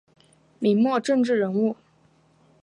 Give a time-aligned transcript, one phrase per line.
[0.57, 1.75] 明末政治人物。